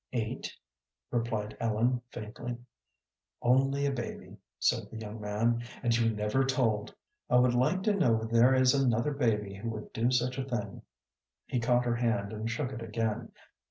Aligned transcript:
"Eight," 0.13 0.51
replied 1.11 1.55
Ellen, 1.59 2.01
faintly. 2.09 2.57
"Only 3.39 3.85
a 3.85 3.91
baby," 3.91 4.37
said 4.57 4.89
the 4.89 4.97
young 4.97 5.21
man, 5.21 5.61
"and 5.83 5.95
you 5.95 6.09
never 6.09 6.43
told! 6.43 6.95
I 7.29 7.35
would 7.35 7.53
like 7.53 7.83
to 7.83 7.93
know 7.93 8.13
where 8.13 8.25
there 8.25 8.55
is 8.55 8.73
another 8.73 9.11
baby 9.13 9.53
who 9.53 9.69
would 9.69 9.93
do 9.93 10.09
such 10.09 10.39
a 10.39 10.43
thing." 10.49 10.81
He 11.45 11.59
caught 11.59 11.85
her 11.85 11.97
hand 11.97 12.33
and 12.33 12.49
shook 12.49 12.71
it 12.71 12.81
again. 12.81 13.31